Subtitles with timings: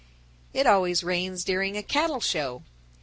[0.51, 2.63] It always rains during a cattle show.